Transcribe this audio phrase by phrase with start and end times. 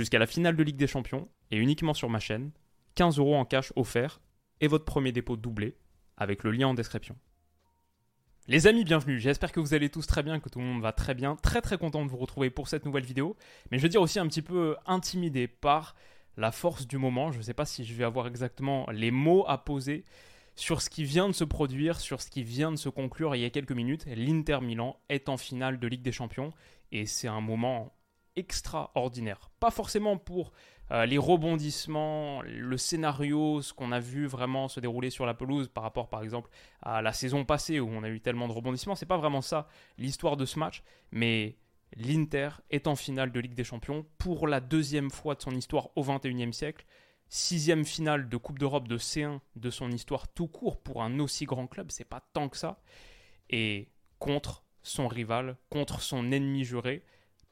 [0.00, 2.52] Jusqu'à la finale de Ligue des Champions, et uniquement sur ma chaîne,
[2.94, 4.20] 15 euros en cash offert
[4.60, 5.76] et votre premier dépôt doublé
[6.16, 7.16] avec le lien en description.
[8.46, 9.18] Les amis, bienvenue.
[9.18, 11.34] J'espère que vous allez tous très bien, que tout le monde va très bien.
[11.34, 13.36] Très très content de vous retrouver pour cette nouvelle vidéo.
[13.72, 15.96] Mais je veux dire aussi un petit peu intimidé par
[16.36, 17.32] la force du moment.
[17.32, 20.04] Je ne sais pas si je vais avoir exactement les mots à poser
[20.54, 23.42] sur ce qui vient de se produire, sur ce qui vient de se conclure il
[23.42, 24.06] y a quelques minutes.
[24.06, 26.52] L'Inter Milan est en finale de Ligue des Champions
[26.92, 27.97] et c'est un moment
[28.38, 29.50] extraordinaire.
[29.60, 30.52] Pas forcément pour
[30.90, 35.68] euh, les rebondissements, le scénario, ce qu'on a vu vraiment se dérouler sur la pelouse
[35.68, 38.94] par rapport par exemple à la saison passée où on a eu tellement de rebondissements,
[38.94, 41.58] c'est pas vraiment ça l'histoire de ce match, mais
[41.96, 45.90] l'Inter est en finale de Ligue des Champions pour la deuxième fois de son histoire
[45.96, 46.86] au XXIe siècle,
[47.28, 51.44] sixième finale de Coupe d'Europe de C1 de son histoire tout court pour un aussi
[51.44, 52.80] grand club, c'est pas tant que ça,
[53.50, 57.04] et contre son rival, contre son ennemi juré,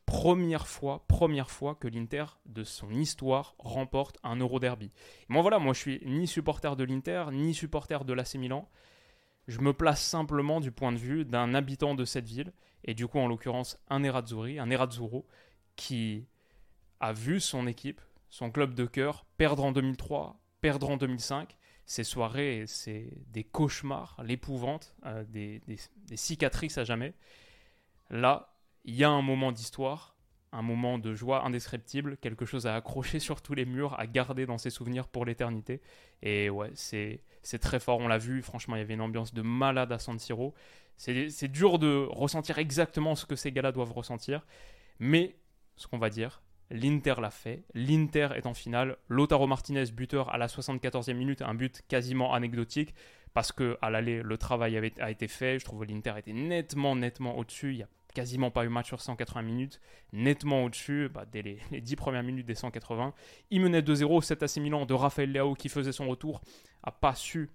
[0.06, 4.92] première fois, première fois que l'Inter de son histoire remporte un Euro Derby.
[5.28, 8.68] moi voilà, moi je suis ni supporter de l'Inter ni supporter de l'AC Milan.
[9.48, 12.52] Je me place simplement du point de vue d'un habitant de cette ville
[12.84, 15.26] et du coup en l'occurrence un Nerazzurri, un Nerazzurro
[15.74, 16.26] qui
[17.00, 21.56] a vu son équipe, son club de cœur perdre en 2003, perdre en 2005.
[21.88, 25.60] Ces soirées, c'est des cauchemars, l'épouvante, euh, des
[26.16, 27.14] cicatrices à jamais.
[28.10, 28.55] Là,
[28.86, 30.16] il y a un moment d'histoire,
[30.52, 34.46] un moment de joie indescriptible, quelque chose à accrocher sur tous les murs, à garder
[34.46, 35.82] dans ses souvenirs pour l'éternité.
[36.22, 37.20] Et ouais, c'est,
[37.60, 40.18] très fort, on l'a vu, franchement, il y avait une ambiance de malade à San
[40.18, 40.54] Siro.
[40.96, 44.46] C'est, dur de ressentir exactement ce que ces gars-là doivent ressentir,
[44.98, 45.36] mais
[45.76, 47.62] ce qu'on va dire, L'Inter l'a fait.
[47.74, 48.96] L'Inter est en finale.
[49.08, 52.92] Lotaro Martinez, buteur à la 74e minute, un but quasiment anecdotique
[53.34, 55.60] parce que à l'aller, le travail avait, a été fait.
[55.60, 57.74] Je trouve que l'Inter était nettement, nettement au-dessus.
[57.74, 59.78] Il a quasiment pas eu match sur 180 minutes,
[60.14, 63.12] nettement au-dessus, bah, dès les, 10 premières minutes des 180.
[63.50, 66.40] Il menait 2-0, 7 AC Milan de Raphaël Leao qui faisait son retour,
[66.82, 67.50] a pas su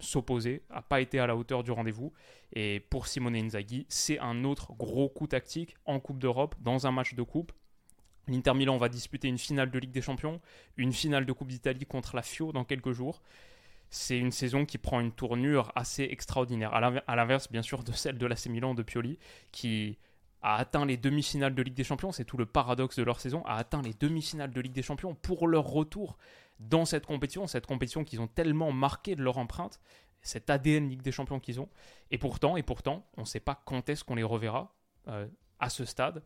[0.00, 2.12] s'opposer, a pas été à la hauteur du rendez-vous.
[2.52, 6.92] Et pour Simone Inzaghi, c'est un autre gros coup tactique en Coupe d'Europe, dans un
[6.92, 7.52] match de coupe.
[8.28, 10.42] L'Inter Milan va disputer une finale de Ligue des Champions,
[10.76, 13.22] une finale de Coupe d'Italie contre la Fio dans quelques jours
[13.92, 18.16] c'est une saison qui prend une tournure assez extraordinaire, à l'inverse bien sûr de celle
[18.16, 19.18] de l'AC Milan de Pioli,
[19.52, 19.98] qui
[20.40, 23.44] a atteint les demi-finales de Ligue des Champions, c'est tout le paradoxe de leur saison,
[23.44, 26.16] a atteint les demi-finales de Ligue des Champions pour leur retour
[26.58, 29.78] dans cette compétition, cette compétition qu'ils ont tellement marqué de leur empreinte,
[30.22, 31.68] cet ADN Ligue des Champions qu'ils ont,
[32.10, 34.74] et pourtant, et pourtant, on ne sait pas quand est-ce qu'on les reverra
[35.08, 35.28] euh,
[35.60, 36.22] à ce stade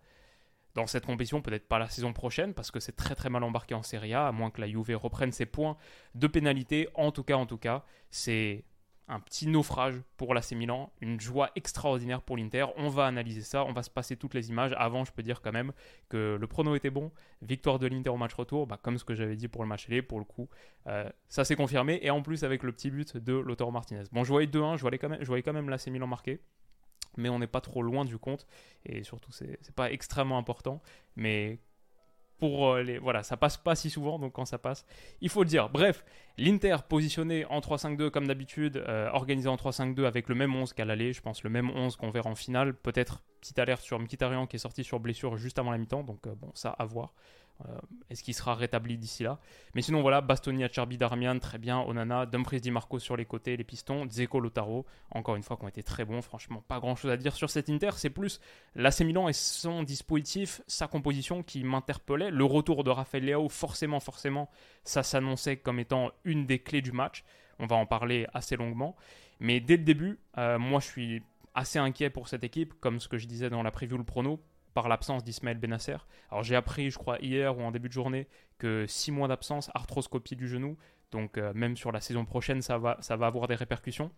[0.76, 3.74] dans cette compétition, peut-être pas la saison prochaine, parce que c'est très très mal embarqué
[3.74, 5.76] en Serie A, à moins que la Juve reprenne ses points
[6.14, 6.88] de pénalité.
[6.94, 8.64] En tout cas, en tout cas, c'est
[9.08, 12.66] un petit naufrage pour l'AC Milan, une joie extraordinaire pour l'Inter.
[12.76, 14.74] On va analyser ça, on va se passer toutes les images.
[14.76, 15.72] Avant, je peux dire quand même
[16.10, 17.10] que le prono était bon.
[17.40, 19.88] Victoire de l'Inter au match retour, bah, comme ce que j'avais dit pour le match
[19.88, 20.48] aller, pour le coup,
[20.88, 22.00] euh, ça s'est confirmé.
[22.02, 24.04] Et en plus, avec le petit but de Lautaro Martinez.
[24.12, 26.42] Bon, je voyais 2-1, je voyais quand même, je voyais quand même l'AC Milan marqué
[27.16, 28.46] mais on n'est pas trop loin du compte.
[28.84, 30.80] Et surtout, c'est pas extrêmement important.
[31.16, 31.58] Mais
[32.38, 32.98] pour euh, les.
[32.98, 34.84] Voilà, ça passe pas si souvent, donc quand ça passe,
[35.20, 35.68] il faut le dire.
[35.68, 36.04] Bref,
[36.38, 40.84] l'Inter positionné en 3-5-2 comme d'habitude, euh, organisé en 3-5-2 avec le même 11 qu'à
[40.84, 42.74] l'aller, je pense le même 11 qu'on verra en finale.
[42.74, 46.26] Peut-être petite alerte sur Mkhitaryan qui est sorti sur blessure juste avant la mi-temps, donc
[46.26, 47.14] euh, bon, ça à voir.
[47.64, 47.78] Euh,
[48.10, 49.38] est-ce qu'il sera rétabli d'ici là?
[49.74, 51.80] Mais sinon, voilà, Bastoni, Acerbi, Darmian, très bien.
[51.80, 54.04] Onana, Dumfries, Di Marco sur les côtés, les pistons.
[54.06, 56.22] Dzeko, Lotaro, encore une fois, qui ont été très bons.
[56.22, 57.90] Franchement, pas grand chose à dire sur cet Inter.
[57.96, 58.40] C'est plus
[58.74, 62.30] l'AC Milan et son dispositif, sa composition qui m'interpellait.
[62.30, 64.50] Le retour de Rafael Leao, forcément, forcément,
[64.84, 67.24] ça s'annonçait comme étant une des clés du match.
[67.58, 68.96] On va en parler assez longuement.
[69.40, 71.22] Mais dès le début, euh, moi, je suis
[71.54, 74.40] assez inquiet pour cette équipe, comme ce que je disais dans la preview, le prono,
[74.76, 75.96] par l'absence d'Ismaël Benasser.
[76.30, 78.28] Alors j'ai appris, je crois, hier ou en début de journée,
[78.58, 80.76] que 6 mois d'absence, arthroscopie du genou,
[81.12, 84.10] donc euh, même sur la saison prochaine, ça va, ça va avoir des répercussions.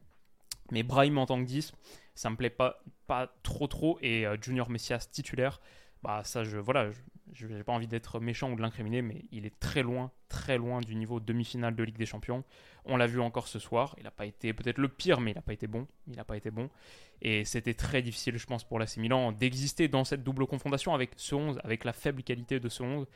[0.72, 1.72] Mais Brahim en tant que 10,
[2.16, 5.60] ça me plaît pas, pas trop trop, et euh, Junior Messias titulaire,
[6.02, 6.99] bah ça, je voilà, je
[7.46, 10.80] n'ai pas envie d'être méchant ou de l'incriminer, mais il est très loin, très loin
[10.80, 12.44] du niveau demi-finale de Ligue des Champions.
[12.84, 13.94] On l'a vu encore ce soir.
[13.98, 15.86] Il n'a pas été peut-être le pire, mais il n'a pas été bon.
[16.06, 16.70] Il n'a pas été bon.
[17.22, 21.10] Et c'était très difficile, je pense, pour l'AC Milan d'exister dans cette double confrontation avec
[21.16, 23.06] ce 11, avec la faible qualité de ce 11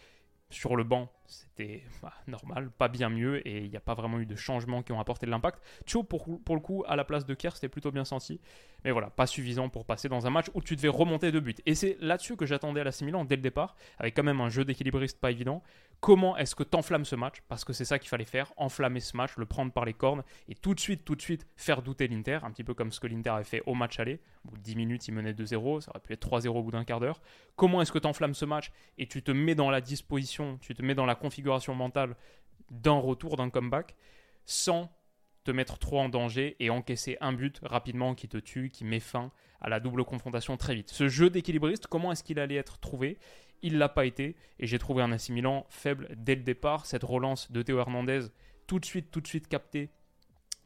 [0.53, 4.19] sur le banc, c'était bah, normal, pas bien mieux, et il n'y a pas vraiment
[4.21, 5.61] eu de changements qui ont apporté de l'impact.
[5.87, 8.41] Cho, pour, le coup, à la place de Kerr, c'était plutôt bien senti,
[8.85, 11.55] mais voilà, pas suffisant pour passer dans un match où tu devais remonter de buts.
[11.67, 14.51] Et c'est là-dessus que j'attendais à la Milan dès le départ, avec quand même un
[14.51, 15.63] jeu d'équilibriste pas évident.
[16.03, 18.99] Comment est-ce que tu enflammes ce match Parce que c'est ça qu'il fallait faire, enflammer
[18.99, 21.81] ce match, le prendre par les cornes, et tout de suite, tout de suite, faire
[21.81, 24.19] douter l'Inter, un petit peu comme ce que l'Inter avait fait au match aller.
[24.45, 26.73] Au bout de 10 minutes, il menait 2-0, ça aurait pu être 3-0 au bout
[26.73, 27.21] d'un quart d'heure.
[27.55, 30.75] Comment est-ce que tu enflammes ce match et tu te mets dans la disposition, tu
[30.75, 32.17] te mets dans la configuration mentale
[32.73, 33.95] d'un retour, d'un comeback,
[34.45, 34.91] sans
[35.45, 39.01] te mettre trop en danger et encaisser un but rapidement qui te tue, qui met
[39.01, 39.31] fin
[39.61, 40.91] à la double confrontation très vite.
[40.91, 43.19] Ce jeu d'équilibriste, comment est-ce qu'il allait être trouvé?
[43.63, 46.87] Il l'a pas été et j'ai trouvé un assimilant faible dès le départ.
[46.87, 48.27] Cette relance de Théo Hernandez,
[48.67, 49.91] tout de suite, tout de suite capté.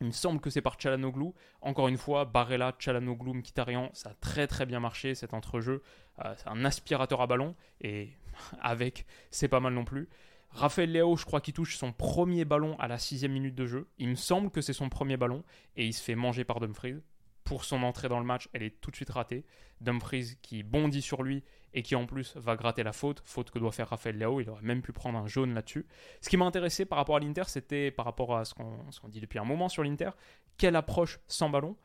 [0.01, 1.33] Il me semble que c'est par Chalanoglu.
[1.63, 5.83] Encore une fois, Barella, Chalanoglu, Mkhitaryan, ça a très très bien marché cet entrejeu.
[6.25, 8.11] Euh, c'est un aspirateur à ballon et
[8.61, 10.09] avec, c'est pas mal non plus.
[10.57, 13.89] Raphaël Léo, je crois qu'il touche son premier ballon à la sixième minute de jeu.
[13.99, 15.45] Il me semble que c'est son premier ballon
[15.77, 17.03] et il se fait manger par Dumfries.
[17.45, 19.45] Pour son entrée dans le match, elle est tout de suite ratée.
[19.83, 21.45] Dumfries qui bondit sur lui
[21.75, 24.41] et qui en plus va gratter la faute, faute que doit faire Raphaël Léo.
[24.41, 25.87] Il aurait même pu prendre un jaune là-dessus.
[26.23, 29.21] Ce qui m'a intéressé par rapport à l'Inter, c'était par rapport à ce qu'on dit
[29.21, 30.11] depuis un moment sur l'Inter,
[30.57, 31.77] quelle approche sans ballon.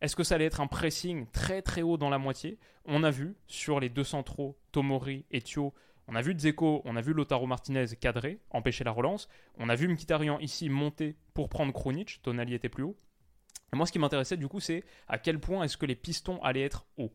[0.00, 2.58] Est-ce que ça allait être un pressing très très haut dans la moitié?
[2.84, 5.74] On a vu sur les deux centraux, Tomori et Thio,
[6.10, 9.28] on a vu Dzeko, on a vu Lotaro Martinez cadrer, empêcher la relance.
[9.58, 12.20] On a vu Mkhitaryan ici monter pour prendre Krunic.
[12.22, 12.96] Tonali était plus haut.
[13.72, 16.42] Et moi, ce qui m'intéressait du coup, c'est à quel point est-ce que les pistons
[16.42, 17.14] allaient être hauts.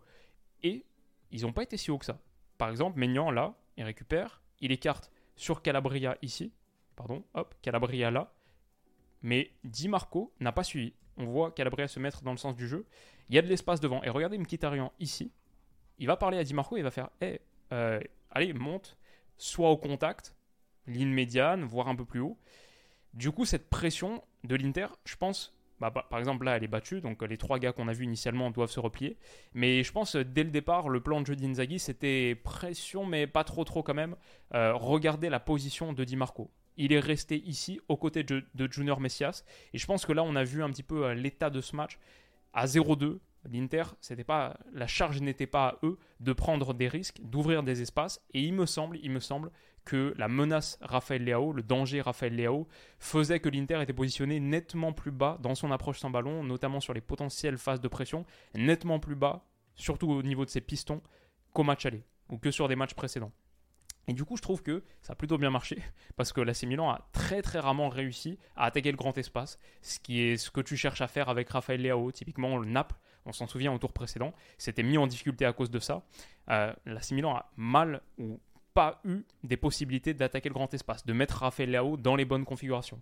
[0.64, 0.86] Et
[1.32, 2.22] ils n'ont pas été si hauts que ça.
[2.58, 6.54] Par exemple, Maignan, là, il récupère, il écarte sur Calabria ici.
[6.96, 8.34] Pardon, hop, Calabria là.
[9.22, 10.94] Mais Di Marco n'a pas suivi.
[11.18, 12.86] On voit Calabria se mettre dans le sens du jeu.
[13.28, 14.02] Il y a de l'espace devant.
[14.04, 15.34] Et regardez Mkhitaryan ici.
[16.00, 18.00] Il va parler à Di Marco et il va faire Hé, eh,
[18.36, 18.98] allez, monte,
[19.38, 20.36] soit au contact,
[20.86, 22.38] ligne médiane, voire un peu plus haut.
[23.14, 26.70] Du coup, cette pression de l'Inter, je pense, bah, bah, par exemple là, elle est
[26.70, 29.18] battue, donc les trois gars qu'on a vus initialement doivent se replier.
[29.54, 33.44] Mais je pense, dès le départ, le plan de jeu d'Inzaghi, c'était pression, mais pas
[33.44, 34.16] trop trop quand même.
[34.54, 36.52] Euh, regardez la position de Di Marco.
[36.78, 39.46] Il est resté ici, aux côtés de, de Junior Messias.
[39.74, 41.76] Et je pense que là, on a vu un petit peu euh, l'état de ce
[41.76, 41.98] match.
[42.54, 43.20] À 0-2,
[43.52, 47.82] L'Inter, c'était pas la charge n'était pas à eux de prendre des risques, d'ouvrir des
[47.82, 48.22] espaces.
[48.34, 49.52] Et il me semble, il me semble
[49.86, 52.68] que la menace Raphaël Leao, le danger Raphaël Leao,
[53.00, 56.94] faisait que l'Inter était positionné nettement plus bas dans son approche sans ballon, notamment sur
[56.94, 58.26] les potentielles phases de pression,
[58.56, 59.46] nettement plus bas,
[59.76, 61.02] surtout au niveau de ses pistons,
[61.54, 63.32] qu'au match aller ou que sur des matchs précédents.
[64.08, 65.82] Et du coup, je trouve que ça a plutôt bien marché
[66.16, 70.00] parce que l'AC Milan a très très rarement réussi à attaquer le grand espace, ce
[70.00, 72.12] qui est ce que tu cherches à faire avec Raphaël Leao.
[72.12, 75.72] Typiquement, le Naples, on s'en souvient au tour précédent, s'était mis en difficulté à cause
[75.72, 76.04] de ça.
[76.50, 78.40] Euh, a mal ou
[78.76, 82.46] pas eu des possibilités d'attaquer le grand espace, de mettre Raphaël Leao dans les bonnes
[82.46, 83.02] configurations.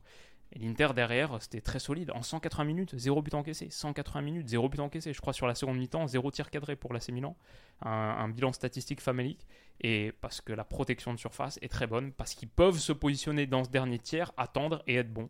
[0.53, 2.11] Et l'Inter derrière, c'était très solide.
[2.11, 3.69] En 180 minutes, 0 but encaissé.
[3.71, 5.11] 180 minutes, 0 but encaissé.
[5.11, 7.35] Je crois sur la seconde mi-temps, 0 tir cadré pour l'AC Milan.
[7.81, 9.47] Un, bilan statistique famélique.
[9.81, 13.47] Et parce que la protection de surface est très bonne, parce qu'ils peuvent se positionner
[13.47, 15.29] dans ce dernier tiers, attendre et être bons.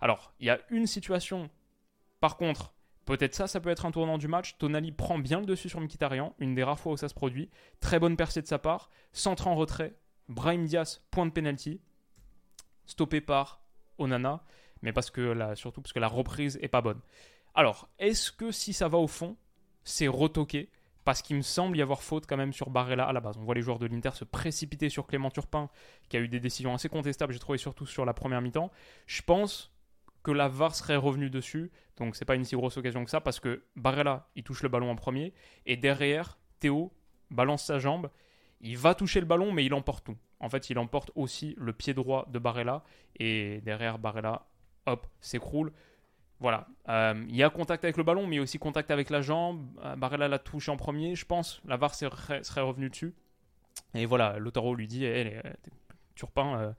[0.00, 1.50] Alors, il y a une situation,
[2.20, 2.72] par contre,
[3.04, 4.56] Peut-être ça, ça peut être un tournant du match.
[4.58, 7.50] Tonali prend bien le dessus sur Mkhitaryan, une des rares fois où ça se produit.
[7.80, 8.90] Très bonne percée de sa part.
[9.12, 9.96] Centre en retrait.
[10.28, 11.80] Brahim Diaz, point de penalty.
[12.86, 13.60] Stoppé par
[13.98, 14.44] Onana,
[14.82, 17.00] mais parce que surtout parce que la reprise est pas bonne.
[17.54, 19.36] Alors, est-ce que si ça va au fond,
[19.84, 20.70] c'est retoqué?
[21.04, 23.36] Parce qu'il me semble y avoir faute quand même sur Barella à la base.
[23.36, 25.68] On voit les joueurs de l'Inter se précipiter sur Clément Turpin,
[26.08, 28.70] qui a eu des décisions assez contestables, j'ai trouvé surtout sur la première mi-temps.
[29.06, 29.72] Je pense
[30.22, 33.20] que la VAR serait revenue dessus, donc c'est pas une si grosse occasion que ça,
[33.20, 35.34] parce que Barella, il touche le ballon en premier,
[35.66, 36.92] et derrière, Théo
[37.32, 38.08] balance sa jambe,
[38.60, 40.16] il va toucher le ballon, mais il emporte tout.
[40.38, 42.84] En fait, il emporte aussi le pied droit de Barella,
[43.16, 44.46] et derrière Barella,
[44.86, 45.72] hop, s'écroule.
[46.42, 48.90] Voilà, euh, il y a contact avec le ballon, mais il y a aussi contact
[48.90, 49.64] avec la jambe.
[49.84, 51.62] Euh, Barella l'a touché en premier, je pense.
[51.66, 53.14] La VAR serait, revenue dessus.
[53.94, 55.40] Et voilà, Lotaro lui dit hey,
[56.16, 56.72] Turpin, euh,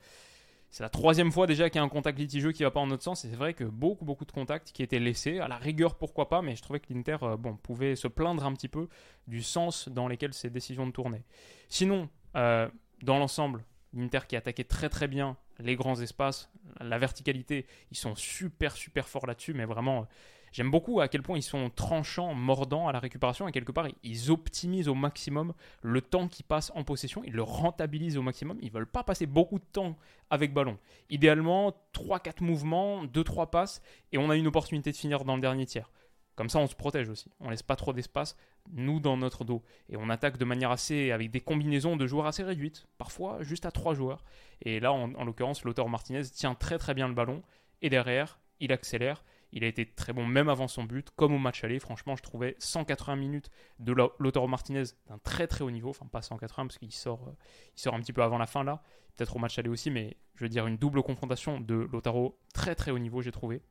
[0.70, 2.88] c'est la troisième fois déjà qu'il y a un contact litigieux qui va pas en
[2.88, 3.24] notre sens.
[3.24, 5.40] Et c'est vrai que beaucoup, beaucoup de contacts qui étaient laissés.
[5.40, 8.52] À la rigueur, pourquoi pas, mais je trouvais que l'Inter bon, pouvait se plaindre un
[8.52, 8.90] petit peu
[9.28, 11.24] du sens dans lequel ces décisions de tourner.
[11.70, 12.70] Sinon, dans
[13.18, 18.76] l'ensemble, l'Inter qui attaquait très très bien les grands espaces, la verticalité, ils sont super
[18.76, 20.08] super forts là-dessus, mais vraiment
[20.54, 23.88] J'aime beaucoup à quel point ils sont tranchants, mordants à la récupération et quelque part
[24.04, 28.60] ils optimisent au maximum le temps qui passe en possession, ils le rentabilisent au maximum,
[28.62, 29.98] ils veulent pas passer beaucoup de temps
[30.30, 30.78] avec ballon.
[31.10, 33.82] Idéalement 3-4 mouvements, 2-3 passes
[34.12, 35.90] et on a une opportunité de finir dans le dernier tiers.
[36.36, 37.30] Comme ça, on se protège aussi.
[37.40, 38.36] On laisse pas trop d'espace,
[38.72, 39.62] nous, dans notre dos.
[39.90, 41.12] Et on attaque de manière assez.
[41.12, 42.88] avec des combinaisons de joueurs assez réduites.
[42.98, 44.24] Parfois, juste à 3 joueurs.
[44.62, 47.44] Et là, en, en l'occurrence, l'auteur Martinez tient très très bien le ballon.
[47.82, 49.24] Et derrière, il accélère.
[49.56, 51.80] Il a été très bon même avant son but, comme au match aller.
[51.80, 55.90] Franchement, je trouvais 180 minutes de Lautaro Martinez d'un très très haut niveau.
[55.92, 57.32] Enfin, pas 180 parce qu'il sort, euh,
[57.76, 58.82] sort un petit peu avant la fin là.
[59.16, 62.74] Peut-être au match aller aussi, mais je veux dire une double confrontation de Lautaro très
[62.74, 63.62] très haut niveau, j'ai trouvé.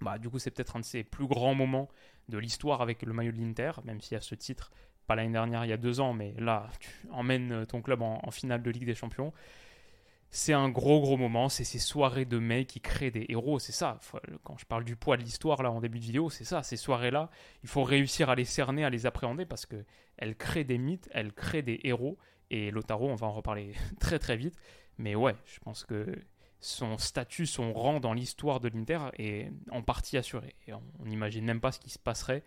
[0.00, 1.88] Bah, du coup, c'est peut-être un de ses plus grands moments
[2.28, 4.70] de l'histoire avec le maillot de l'Inter, même y a ce titre,
[5.06, 8.30] pas l'année dernière, il y a deux ans, mais là, tu emmènes ton club en
[8.30, 9.32] finale de Ligue des Champions
[10.36, 13.70] c'est un gros gros moment, c'est ces soirées de mai qui créent des héros, c'est
[13.70, 14.00] ça.
[14.42, 16.64] Quand je parle du poids de l'histoire là en début de vidéo, c'est ça.
[16.64, 17.30] Ces soirées-là,
[17.62, 19.84] il faut réussir à les cerner, à les appréhender parce que
[20.16, 22.18] elles créent des mythes, elles créent des héros.
[22.50, 24.56] Et Lotaro, on va en reparler très très vite.
[24.98, 26.04] Mais ouais, je pense que
[26.64, 30.54] son statut, son rang dans l'histoire de l'Inter est en partie assuré.
[30.98, 32.42] On n'imagine même pas ce qui se passerait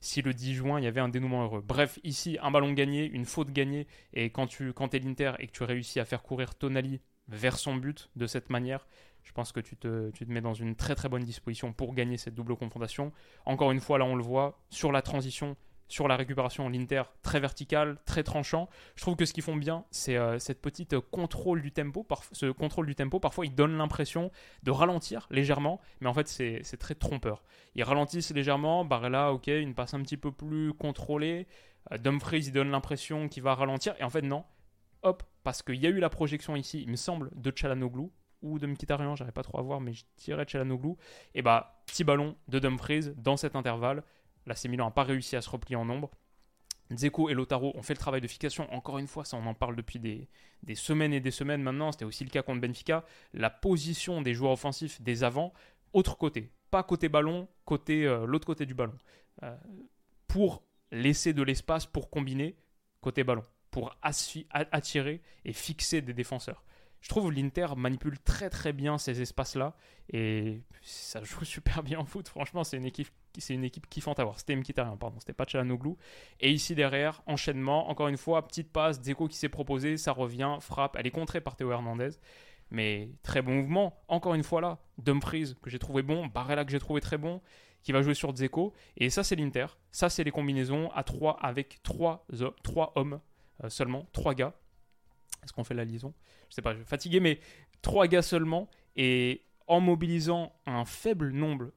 [0.00, 1.62] si le 10 juin il y avait un dénouement heureux.
[1.64, 5.46] Bref, ici, un ballon gagné, une faute gagnée, et quand tu quand es l'Inter et
[5.46, 8.86] que tu réussis à faire courir Tonali vers son but de cette manière,
[9.22, 11.94] je pense que tu te, tu te, mets dans une très très bonne disposition pour
[11.94, 13.12] gagner cette double confrontation.
[13.44, 15.56] Encore une fois, là on le voit, sur la transition,
[15.90, 18.68] sur la récupération, l'Inter très vertical, très tranchant.
[18.94, 22.06] Je trouve que ce qu'ils font bien, c'est euh, cette petite contrôle du tempo.
[22.32, 24.30] ce contrôle du tempo, parfois, il donne l'impression
[24.62, 27.42] de ralentir légèrement, mais en fait, c'est très trompeur.
[27.74, 31.46] Ils ralentissent légèrement, Barella, ok, une passe un petit peu plus contrôlée.
[31.92, 34.44] Euh, Dumfries, il donne l'impression qu'il va ralentir, et en fait, non
[35.02, 38.08] hop, parce qu'il y a eu la projection ici, il me semble, de Chalanoglu
[38.42, 40.94] ou de Mkhitaryan, j'arrive pas trop à voir, mais je dirais Chalanoglu.
[41.34, 44.02] Et bah, petit ballon de Dumfries dans cet intervalle.
[44.54, 46.10] C'est Milan n'a pas réussi à se replier en nombre.
[46.92, 48.72] Zeko et Lotaro ont fait le travail de fixation.
[48.72, 50.28] Encore une fois, ça on en parle depuis des,
[50.74, 51.92] semaines et des semaines maintenant.
[51.92, 53.04] C'était aussi le cas contre Benfica.
[53.32, 55.52] La position des joueurs offensifs des avants,
[55.92, 56.50] autre côté.
[56.70, 58.96] Pas côté ballon, côté euh, l'autre côté du ballon.
[59.42, 59.56] Euh,
[60.26, 62.56] pour laisser de l'espace pour combiner
[63.00, 66.64] côté ballon pour attirer et fixer des défenseurs.
[67.00, 69.74] Je trouve l'Inter manipule très très bien ces espaces-là
[70.12, 72.28] et ça joue super bien en foot.
[72.28, 74.38] Franchement, c'est une équipe, c'est une équipe kiffante à voir.
[74.38, 75.94] C'était Mkhitaryan, pardon, c'était pas Chalanoglu.
[76.40, 80.58] Et ici derrière, enchaînement, encore une fois, petite passe, Zeko qui s'est proposé, ça revient,
[80.60, 82.10] frappe, elle est contrée par Théo Hernandez.
[82.70, 86.70] Mais très bon mouvement, encore une fois là, Dumfries que j'ai trouvé bon, Barella que
[86.70, 87.40] j'ai trouvé très bon,
[87.82, 88.72] qui va jouer sur Zeko.
[88.96, 92.26] Et ça c'est l'Inter, ça c'est les combinaisons à 3 avec 3,
[92.62, 93.20] 3 hommes
[93.64, 94.54] euh, seulement, trois gars.
[95.42, 96.14] Est-ce qu'on fait la liaison?
[96.48, 97.40] Je sais pas, je suis fatigué, mais
[97.82, 98.68] trois gars seulement.
[98.96, 101.70] Et en mobilisant un faible nombre,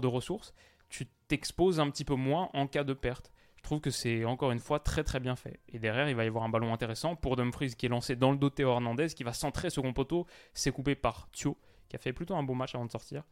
[0.00, 0.54] de ressources,
[0.88, 3.32] tu t'exposes un petit peu moins en cas de perte.
[3.56, 5.60] Je trouve que c'est encore une fois très très bien fait.
[5.68, 8.30] Et derrière, il va y avoir un ballon intéressant pour Dumfries qui est lancé dans
[8.30, 10.26] le dos de Hernandez, qui va centrer second poteau.
[10.52, 11.56] C'est coupé par Thio,
[11.88, 13.22] qui a fait plutôt un beau match avant de sortir.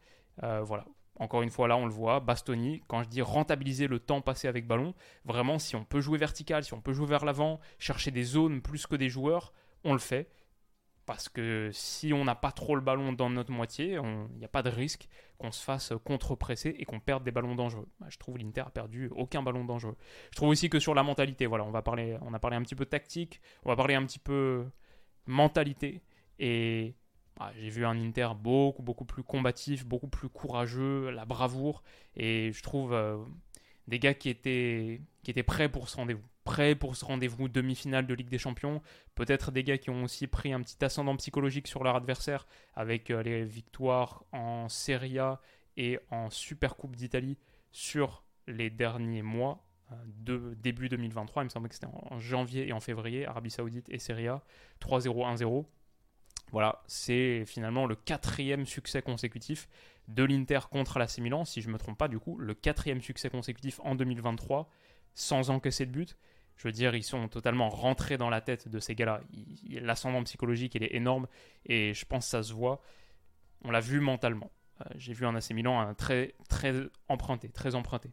[0.43, 0.85] Euh, voilà,
[1.19, 4.49] encore une fois, là, on le voit, Bastoni, quand je dis rentabiliser le temps passé
[4.49, 8.11] avec ballon, vraiment, si on peut jouer vertical, si on peut jouer vers l'avant, chercher
[8.11, 9.53] des zones plus que des joueurs,
[9.85, 10.31] on le fait.
[11.07, 14.49] Parce que si on n'a pas trop le ballon dans notre moitié, il n'y a
[14.49, 17.89] pas de risque qu'on se fasse contre-presser et qu'on perde des ballons dangereux.
[17.99, 19.97] Bah, je trouve l'Inter a perdu aucun ballon dangereux.
[20.31, 22.63] Je trouve aussi que sur la mentalité, voilà, on, va parler, on a parlé un
[22.63, 24.67] petit peu tactique, on va parler un petit peu
[25.27, 26.03] mentalité.
[26.39, 26.95] Et
[27.39, 31.83] ah, j'ai vu un Inter beaucoup, beaucoup plus combatif, beaucoup plus courageux, la bravoure.
[32.17, 33.17] Et je trouve euh,
[33.87, 36.23] des gars qui étaient, qui étaient prêts pour ce rendez-vous.
[36.45, 38.83] Prêts pour ce rendez-vous demi-finale de Ligue des Champions.
[39.15, 43.11] Peut-être des gars qui ont aussi pris un petit ascendant psychologique sur leur adversaire avec
[43.11, 45.41] euh, les victoires en Serie A
[45.77, 47.39] et en Super Coupe d'Italie
[47.73, 51.43] sur les derniers mois euh, de début 2023.
[51.43, 54.43] Il me semble que c'était en janvier et en février, Arabie Saoudite et Serie A.
[54.81, 55.65] 3-0, 1-0.
[56.93, 59.69] C'est finalement le quatrième succès consécutif
[60.09, 63.01] de l'Inter contre l'AC Milan, si je ne me trompe pas, du coup, le quatrième
[63.01, 64.69] succès consécutif en 2023,
[65.15, 66.17] sans encaisser de but.
[66.57, 69.21] Je veux dire, ils sont totalement rentrés dans la tête de ces gars-là.
[69.69, 71.29] L'ascendant psychologique, il est énorme,
[71.65, 72.83] et je pense que ça se voit.
[73.63, 74.51] On l'a vu mentalement.
[74.81, 76.75] Euh, j'ai vu un AC Milan très, très
[77.07, 78.11] emprunté, très emprunté.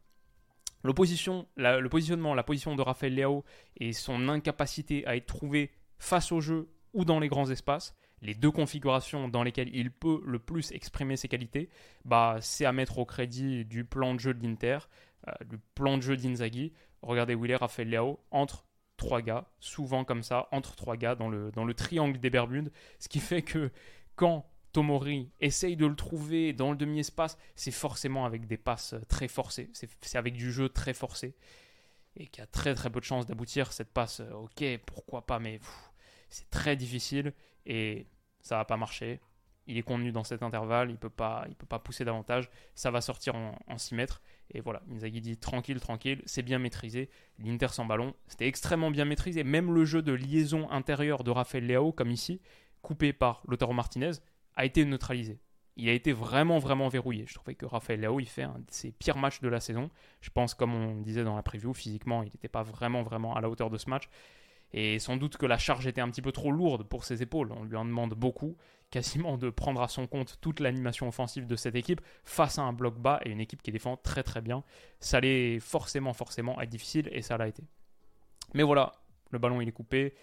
[0.83, 3.43] L'opposition, le positionnement, la position de Rafael Leao
[3.77, 8.33] et son incapacité à être trouvé face au jeu ou dans les grands espaces, les
[8.33, 11.69] deux configurations dans lesquelles il peut le plus exprimer ses qualités,
[12.05, 14.79] bah, c'est à mettre au crédit du plan de jeu de l'Inter,
[15.27, 16.73] euh, du plan de jeu d'Inzaghi.
[17.01, 18.65] Regardez Willer a fait Léo entre
[18.97, 22.71] trois gars, souvent comme ça, entre trois gars dans le, dans le triangle des Bermudes,
[22.99, 23.71] ce qui fait que
[24.15, 29.27] quand Tomori essaye de le trouver dans le demi-espace, c'est forcément avec des passes très
[29.27, 29.69] forcées.
[29.73, 31.35] C'est avec du jeu très forcé.
[32.15, 33.71] Et qui a très très peu de chances d'aboutir.
[33.73, 35.59] Cette passe, euh, ok, pourquoi pas, mais
[36.29, 37.33] c'est très difficile.
[37.67, 38.07] Et
[38.41, 39.19] ça va pas marcher.
[39.67, 42.49] Il est contenu dans cet intervalle, il peut pas, il peut pas pousser davantage.
[42.73, 44.21] Ça va sortir en, en 6 mètres.
[44.51, 47.09] Et voilà, Inzaghi dit tranquille, tranquille, c'est bien maîtrisé.
[47.37, 49.43] L'Inter sans ballon, c'était extrêmement bien maîtrisé.
[49.43, 52.41] Même le jeu de liaison intérieure de Rafael Leao, comme ici,
[52.81, 54.11] coupé par Lautaro Martinez,
[54.55, 55.39] a été neutralisé.
[55.75, 57.25] Il a été vraiment, vraiment verrouillé.
[57.27, 59.91] Je trouvais que Rafael Leao, il fait un de ses pires matchs de la saison.
[60.21, 63.41] Je pense, comme on disait dans la preview, physiquement, il n'était pas vraiment, vraiment à
[63.41, 64.09] la hauteur de ce match.
[64.73, 67.51] Et sans doute que la charge était un petit peu trop lourde pour ses épaules.
[67.51, 68.57] On lui en demande beaucoup,
[68.91, 72.73] quasiment de prendre à son compte toute l'animation offensive de cette équipe face à un
[72.73, 74.63] bloc bas et une équipe qui défend très très bien.
[74.99, 77.63] Ça allait forcément, forcément être difficile et ça l'a été.
[78.53, 78.93] Mais voilà,
[79.31, 80.15] le ballon il est coupé.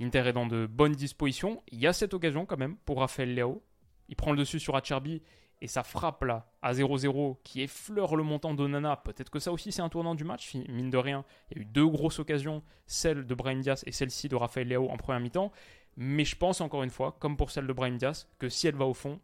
[0.00, 1.62] Inter est dans de bonnes dispositions.
[1.68, 3.64] Il y a cette occasion quand même pour Raphaël Léo.
[4.08, 5.22] Il prend le dessus sur Acerbi
[5.60, 8.96] et ça frappe là à 0-0 qui effleure le montant d'Onana.
[8.96, 11.24] Peut-être que ça aussi c'est un tournant du match, mine de rien.
[11.50, 14.68] Il y a eu deux grosses occasions, celle de Brahim Diaz et celle-ci de Raphaël
[14.68, 15.52] Léo en première mi-temps.
[15.96, 18.76] Mais je pense encore une fois, comme pour celle de Brahim Diaz, que si elle
[18.76, 19.20] va au fond,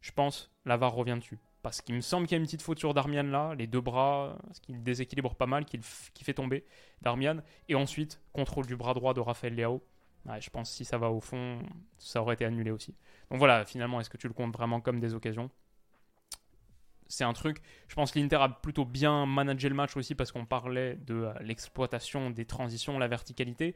[0.00, 1.38] je pense la VAR revient dessus.
[1.62, 3.80] Parce qu'il me semble qu'il y a une petite faute sur Darmian là, les deux
[3.80, 6.64] bras, ce qui déséquilibre pas mal, qui, fait tomber
[7.02, 7.38] Darmian.
[7.68, 9.82] Et ensuite, contrôle du bras droit de Raphaël Léo.
[10.38, 11.60] je pense que si ça va au fond,
[11.98, 12.94] ça aurait été annulé aussi.
[13.30, 15.50] Donc voilà, finalement, est-ce que tu le comptes vraiment comme des occasions?
[17.08, 17.58] C'est un truc.
[17.88, 21.14] Je pense que l'Inter a plutôt bien managé le match aussi parce qu'on parlait de
[21.14, 23.74] euh, l'exploitation des transitions, la verticalité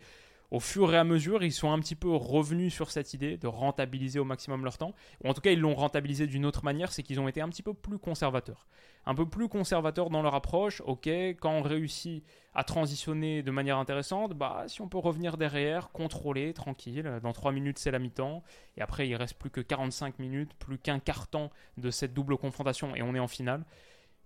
[0.50, 3.46] au fur et à mesure, ils sont un petit peu revenus sur cette idée de
[3.46, 4.94] rentabiliser au maximum leur temps.
[5.22, 7.48] Ou en tout cas, ils l'ont rentabilisé d'une autre manière, c'est qu'ils ont été un
[7.48, 8.66] petit peu plus conservateurs.
[9.06, 10.82] Un peu plus conservateurs dans leur approche.
[10.84, 15.90] Ok, quand on réussit à transitionner de manière intéressante, bah si on peut revenir derrière,
[15.92, 17.20] contrôler, tranquille.
[17.22, 18.42] Dans 3 minutes, c'est la mi-temps.
[18.76, 22.36] Et après, il reste plus que 45 minutes, plus qu'un quart temps de cette double
[22.36, 23.64] confrontation et on est en finale.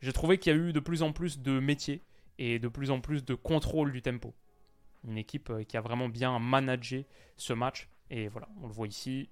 [0.01, 2.03] J'ai trouvé qu'il y a eu de plus en plus de métiers
[2.39, 4.35] et de plus en plus de contrôle du tempo.
[5.07, 7.07] Une équipe euh, qui a vraiment bien managé
[7.37, 7.89] ce match.
[8.11, 9.29] Et voilà, on le voit ici.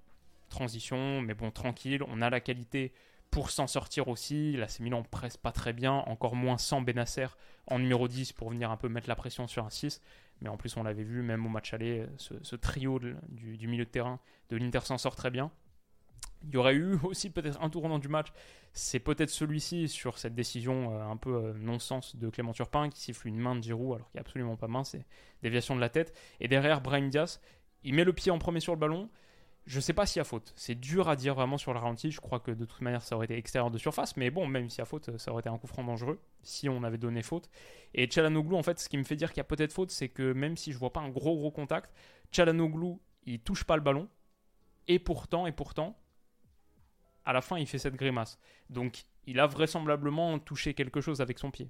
[0.49, 2.03] Transition, mais bon, tranquille.
[2.07, 2.93] On a la qualité
[3.31, 4.55] pour s'en sortir aussi.
[4.55, 5.93] Là, c'est Milan presse pas très bien.
[5.93, 7.27] Encore moins sans Benasser
[7.67, 10.01] en numéro 10 pour venir un peu mettre la pression sur un 6.
[10.41, 13.85] Mais en plus, on l'avait vu, même au match aller, ce, trio du, du, milieu
[13.85, 15.51] de terrain de l'Inter s'en sort très bien.
[16.43, 18.27] Il y aurait eu aussi peut-être un tournant du match.
[18.73, 22.99] C'est peut-être celui-ci sur cette décision euh, un peu euh, non-sens de Clément Turpin qui
[22.99, 25.05] siffle une main de Giroud alors qu'il n'y a absolument pas main, c'est
[25.41, 26.17] déviation de la tête.
[26.39, 27.39] Et derrière, Brahim Diaz,
[27.83, 29.09] il met le pied en premier sur le ballon.
[29.65, 30.53] Je ne sais pas s'il y a faute.
[30.57, 32.11] C'est dur à dire vraiment sur le ralenti.
[32.11, 34.17] Je crois que de toute manière, ça aurait été extérieur de surface.
[34.17, 36.67] Mais bon, même s'il y a faute, ça aurait été un coup franc dangereux si
[36.67, 37.49] on avait donné faute.
[37.93, 40.09] Et Chalanoglu, en fait, ce qui me fait dire qu'il y a peut-être faute, c'est
[40.09, 41.93] que même si je vois pas un gros gros contact,
[42.31, 42.95] Chalanoglu,
[43.25, 44.09] il touche pas le ballon.
[44.89, 45.97] Et pourtant, et pourtant,
[47.25, 48.39] à la fin, il fait cette grimace.
[48.69, 51.69] Donc, il a vraisemblablement touché quelque chose avec son pied.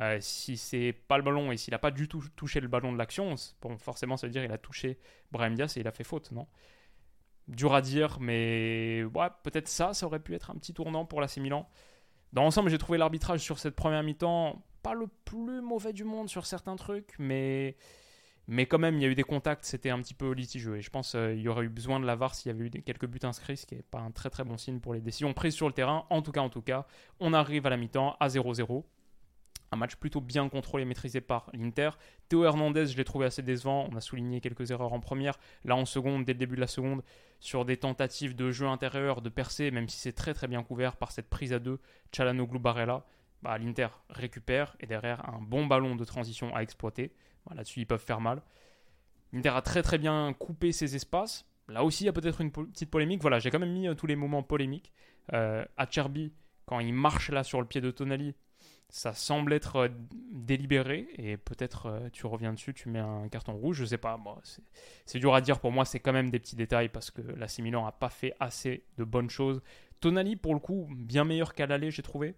[0.00, 2.92] Euh, si c'est pas le ballon et s'il n'a pas du tout touché le ballon
[2.92, 4.98] de l'action, bon, forcément, ça veut dire qu'il a touché
[5.30, 6.48] Brahim Diaz et il a fait faute, non?
[7.46, 9.04] Dur à dire, mais
[9.42, 11.68] peut-être ça, ça aurait pu être un petit tournant pour l'AC Milan.
[12.32, 16.28] Dans l'ensemble, j'ai trouvé l'arbitrage sur cette première mi-temps pas le plus mauvais du monde
[16.28, 17.76] sur certains trucs, mais
[18.46, 20.76] mais quand même, il y a eu des contacts, c'était un petit peu litigieux.
[20.76, 22.66] Et je pense qu'il euh, y aurait eu besoin de la VAR s'il y avait
[22.66, 25.00] eu quelques buts inscrits, ce qui n'est pas un très très bon signe pour les
[25.00, 26.04] décisions prises sur le terrain.
[26.10, 26.86] En tout cas, en tout cas,
[27.20, 28.84] on arrive à la mi-temps à 0-0.
[29.72, 31.90] Un match plutôt bien contrôlé maîtrisé par l'Inter.
[32.28, 33.88] Théo Hernandez, je l'ai trouvé assez décevant.
[33.90, 35.38] On a souligné quelques erreurs en première.
[35.64, 37.02] Là, en seconde, dès le début de la seconde,
[37.40, 40.96] sur des tentatives de jeu intérieur, de percer, même si c'est très très bien couvert
[40.96, 41.80] par cette prise à deux,
[42.12, 43.04] Chalanoglu Barella.
[43.42, 47.12] Bah, L'Inter récupère et derrière un bon ballon de transition à exploiter.
[47.54, 48.42] Là-dessus, ils peuvent faire mal.
[49.32, 51.46] L'Inter a très très bien coupé ses espaces.
[51.68, 53.20] Là aussi, il y a peut-être une petite polémique.
[53.20, 54.92] Voilà, j'ai quand même mis euh, tous les moments polémiques.
[55.32, 56.32] Euh, Acerbi,
[56.66, 58.34] quand il marche là sur le pied de Tonali,
[58.88, 59.88] ça semble être euh,
[60.32, 61.08] délibéré.
[61.16, 63.78] Et peut-être euh, tu reviens dessus, tu mets un carton rouge.
[63.78, 64.16] Je sais pas.
[64.16, 64.40] Moi,
[65.04, 65.84] c'est dur à dire pour moi.
[65.84, 69.04] C'est quand même des petits détails parce que la Milan n'a pas fait assez de
[69.04, 69.62] bonnes choses.
[70.00, 72.36] Tonali, pour le coup, bien meilleur qu'à l'aller, j'ai trouvé.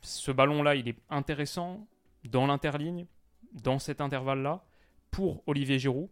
[0.00, 1.86] Ce ballon-là, il est intéressant
[2.24, 3.06] dans l'interligne
[3.52, 4.64] dans cet intervalle-là
[5.10, 6.08] pour Olivier Giroud.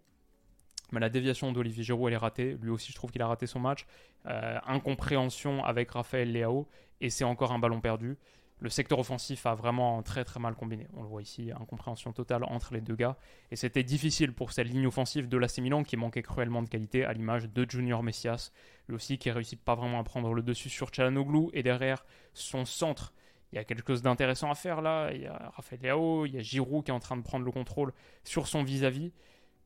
[0.92, 2.56] Mais la déviation d'Olivier Giroud, elle est ratée.
[2.60, 3.86] Lui aussi, je trouve qu'il a raté son match.
[4.26, 6.68] Euh, incompréhension avec Raphaël Leao.
[7.00, 8.18] Et c'est encore un ballon perdu.
[8.58, 10.86] Le secteur offensif a vraiment très très mal combiné.
[10.94, 13.16] On le voit ici, incompréhension totale entre les deux gars.
[13.50, 17.04] Et c'était difficile pour cette ligne offensive de l'AC Milan qui manquait cruellement de qualité,
[17.06, 18.52] à l'image de Junior Messias.
[18.86, 21.48] Lui aussi qui réussit pas vraiment à prendre le dessus sur Chalanoglu.
[21.54, 23.14] Et derrière, son centre
[23.52, 25.10] il y a quelque chose d'intéressant à faire là.
[25.12, 27.44] Il y a Raphaël Leao, il y a Giroud qui est en train de prendre
[27.44, 27.92] le contrôle
[28.24, 29.12] sur son vis-à-vis.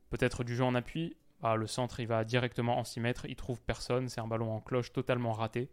[0.09, 1.15] Peut-être du jeu en appui.
[1.41, 4.51] bah, le centre, il va directement en 6 mètres, il trouve personne, c'est un ballon
[4.51, 5.69] en cloche totalement raté.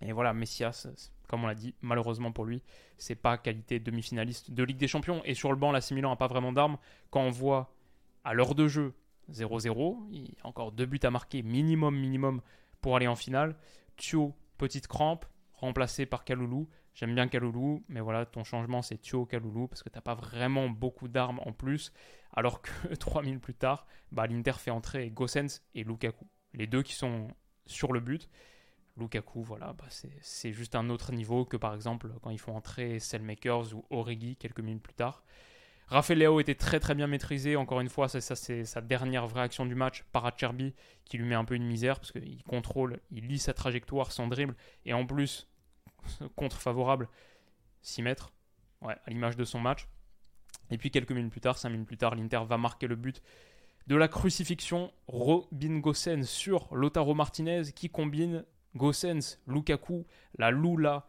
[0.00, 0.86] Et voilà, Messias,
[1.26, 2.62] comme on l'a dit, malheureusement pour lui,
[2.98, 5.22] c'est pas qualité demi-finaliste de Ligue des Champions.
[5.24, 6.78] Et sur le banc, la Milan n'a pas vraiment d'armes.
[7.10, 7.74] Quand on voit
[8.24, 8.94] à l'heure de jeu
[9.30, 12.40] 0-0, il y a encore deux buts à marquer, minimum, minimum,
[12.80, 13.56] pour aller en finale.
[13.96, 16.68] Thio, petite crampe, remplacé par Kaloulou.
[16.98, 20.68] J'aime bien Kaloulou, mais voilà, ton changement c'est Thio Kaloulou parce que t'as pas vraiment
[20.68, 21.92] beaucoup d'armes en plus.
[22.32, 26.26] Alors que 3000 plus tard, bah, l'Inter fait entrer Gossens et Lukaku.
[26.54, 27.28] Les deux qui sont
[27.66, 28.28] sur le but.
[28.96, 29.84] Lukaku, voilà, bah,
[30.20, 34.34] c'est juste un autre niveau que par exemple quand ils font entrer Selmakers ou Origi
[34.34, 35.22] quelques minutes plus tard.
[35.86, 37.54] Raphaël Léo était très très bien maîtrisé.
[37.54, 41.36] Encore une fois, ça, c'est sa dernière vraie action du match par qui lui met
[41.36, 45.06] un peu une misère parce qu'il contrôle, il lit sa trajectoire, son dribble et en
[45.06, 45.46] plus
[46.36, 47.08] contre-favorable,
[47.82, 48.32] 6 mètres,
[48.82, 49.88] à l'image de son match.
[50.70, 53.22] Et puis quelques minutes plus tard, 5 minutes plus tard, l'Inter va marquer le but
[53.86, 54.92] de la crucifixion.
[55.06, 58.44] Robin Gossens sur Lotaro Martinez qui combine
[58.76, 60.06] Gossens, Lukaku,
[60.36, 61.06] la Lula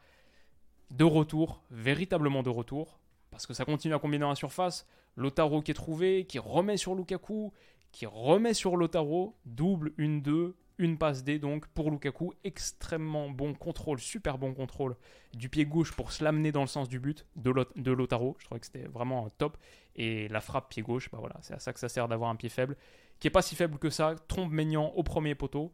[0.91, 2.99] de retour, véritablement de retour,
[3.31, 4.87] parce que ça continue à combiner la surface.
[5.15, 7.53] Lotaro qui est trouvé, qui remet sur Lukaku,
[7.91, 12.33] qui remet sur Lotaro, double, une, deux, une passe D donc pour Lukaku.
[12.43, 14.95] Extrêmement bon contrôle, super bon contrôle
[15.33, 18.35] du pied gauche pour se l'amener dans le sens du but de Lotaro.
[18.39, 19.57] Je trouvais que c'était vraiment top.
[19.95, 22.35] Et la frappe pied gauche, bah voilà, c'est à ça que ça sert d'avoir un
[22.35, 22.77] pied faible,
[23.19, 24.15] qui est pas si faible que ça.
[24.27, 25.71] Trompe Maignan au premier poteau.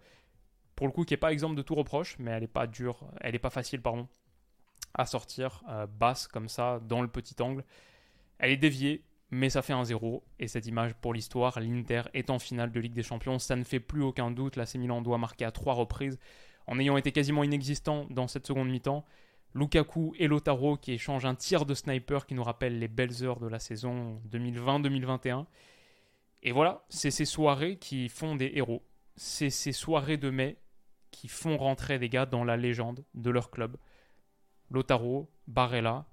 [0.76, 3.06] Pour le coup, qui est pas exemple de tout reproche, mais elle est pas dure,
[3.22, 4.10] elle est pas facile, pardon,
[4.94, 7.64] à sortir euh, basse comme ça dans le petit angle.
[8.40, 10.24] Elle est déviée, mais ça fait un 0.
[10.40, 13.40] Et cette image pour l'histoire, l'Inter est en finale de Ligue des Champions.
[13.40, 14.56] Ça ne fait plus aucun doute.
[14.56, 16.20] La Milan doit marquer à trois reprises
[16.68, 19.06] en ayant été quasiment inexistant dans cette seconde mi-temps.
[19.54, 23.40] Lukaku et Lotaro qui échangent un tir de sniper qui nous rappelle les belles heures
[23.40, 25.46] de la saison 2020-2021.
[26.44, 28.84] Et voilà, c'est ces soirées qui font des héros.
[29.16, 30.58] C'est ces soirées de mai
[31.12, 33.78] qui font rentrer des gars dans la légende de leur club.
[34.70, 36.06] Lotaro, Barella,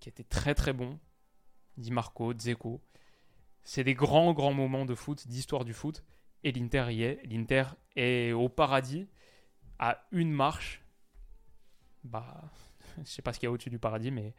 [0.00, 0.98] qui était très très bon,
[1.76, 2.80] Di Marco, Dzeko.
[3.62, 6.04] C'est des grands, grands moments de foot, d'histoire du foot.
[6.42, 7.20] Et l'Inter y est.
[7.24, 7.64] L'Inter
[7.96, 9.08] est au paradis,
[9.78, 10.82] à une marche.
[12.04, 12.50] Bah,
[12.98, 14.34] je sais pas ce qu'il y a au-dessus du paradis, mais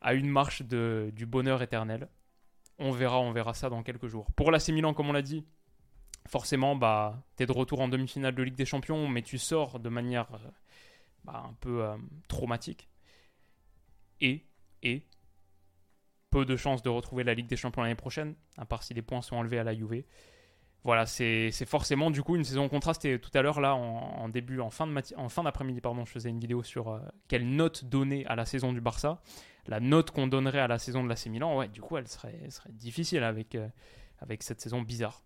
[0.00, 2.08] à une marche de, du bonheur éternel.
[2.78, 4.30] On verra, on verra ça dans quelques jours.
[4.32, 5.44] Pour l'AC Milan, comme on l'a dit,
[6.26, 9.80] forcément, bah, tu es de retour en demi-finale de Ligue des Champions, mais tu sors
[9.80, 10.28] de manière
[11.24, 11.96] bah, un peu euh,
[12.28, 12.88] traumatique.
[14.20, 14.44] Et,
[14.82, 15.04] et,
[16.30, 19.02] peu de chances de retrouver la Ligue des Champions l'année prochaine, à part si les
[19.02, 20.04] points sont enlevés à la Juve.
[20.84, 23.18] Voilà, c'est forcément du coup une saison contrastée.
[23.20, 26.88] Tout à l'heure, là, en, début, en fin d'après-midi, pardon, je faisais une vidéo sur
[26.88, 29.20] euh, quelle note donner à la saison du Barça.
[29.66, 32.48] La note qu'on donnerait à la saison de l'AC Milan, ouais, du coup, elle serait,
[32.48, 33.68] serait difficile avec, euh,
[34.20, 35.22] avec cette saison bizarre.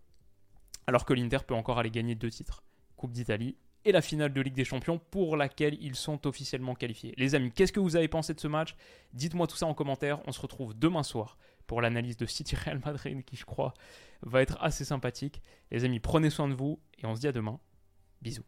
[0.87, 2.63] Alors que l'Inter peut encore aller gagner deux titres
[2.97, 3.55] Coupe d'Italie
[3.85, 7.13] et la finale de Ligue des Champions pour laquelle ils sont officiellement qualifiés.
[7.17, 8.75] Les amis, qu'est-ce que vous avez pensé de ce match?
[9.13, 10.19] Dites-moi tout ça en commentaire.
[10.25, 13.73] On se retrouve demain soir pour l'analyse de City Real Madrid qui je crois
[14.21, 15.41] va être assez sympathique.
[15.71, 17.59] Les amis, prenez soin de vous et on se dit à demain.
[18.21, 18.43] Bisous.